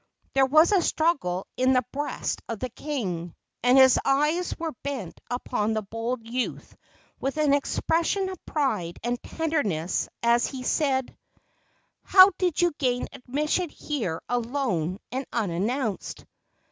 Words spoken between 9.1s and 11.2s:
tenderness as he said: